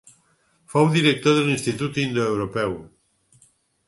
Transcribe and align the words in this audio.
Fou 0.75 0.87
director 0.95 1.35
de 1.39 1.43
l'Institut 1.49 1.99
indoeuropeu. 2.05 2.73